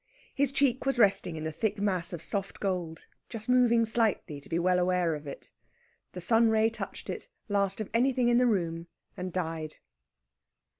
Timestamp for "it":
5.27-5.51, 7.07-7.29